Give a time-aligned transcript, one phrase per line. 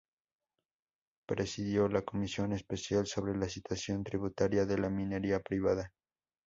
[1.27, 5.91] Presidió la Comisión Especial Sobre la Situación Tributaria de la Minería Privada.